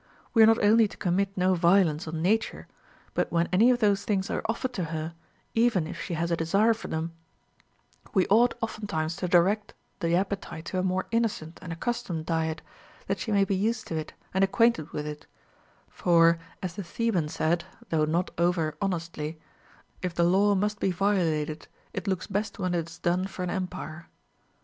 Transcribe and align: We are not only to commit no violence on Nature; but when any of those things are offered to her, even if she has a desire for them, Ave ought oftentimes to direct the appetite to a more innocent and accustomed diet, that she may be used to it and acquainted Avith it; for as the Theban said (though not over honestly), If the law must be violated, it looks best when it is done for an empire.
We 0.33 0.41
are 0.41 0.47
not 0.47 0.63
only 0.63 0.87
to 0.87 0.97
commit 0.97 1.29
no 1.37 1.53
violence 1.53 2.07
on 2.07 2.23
Nature; 2.23 2.67
but 3.13 3.31
when 3.31 3.47
any 3.53 3.69
of 3.69 3.77
those 3.81 4.03
things 4.03 4.31
are 4.31 4.41
offered 4.47 4.73
to 4.73 4.85
her, 4.85 5.13
even 5.53 5.85
if 5.85 6.01
she 6.01 6.15
has 6.15 6.31
a 6.31 6.35
desire 6.35 6.73
for 6.73 6.87
them, 6.87 7.13
Ave 8.15 8.25
ought 8.31 8.55
oftentimes 8.61 9.15
to 9.17 9.27
direct 9.27 9.75
the 9.99 10.15
appetite 10.15 10.65
to 10.65 10.79
a 10.79 10.83
more 10.83 11.05
innocent 11.11 11.59
and 11.61 11.71
accustomed 11.71 12.25
diet, 12.25 12.63
that 13.05 13.19
she 13.19 13.31
may 13.31 13.45
be 13.45 13.55
used 13.55 13.85
to 13.89 13.95
it 13.95 14.13
and 14.33 14.43
acquainted 14.43 14.87
Avith 14.87 15.05
it; 15.05 15.27
for 15.87 16.39
as 16.63 16.73
the 16.73 16.83
Theban 16.83 17.29
said 17.29 17.65
(though 17.89 18.05
not 18.05 18.31
over 18.39 18.75
honestly), 18.81 19.39
If 20.01 20.15
the 20.15 20.23
law 20.23 20.55
must 20.55 20.79
be 20.79 20.89
violated, 20.89 21.67
it 21.93 22.07
looks 22.07 22.25
best 22.25 22.57
when 22.57 22.73
it 22.73 22.89
is 22.89 22.97
done 22.97 23.27
for 23.27 23.43
an 23.43 23.51
empire. 23.51 24.07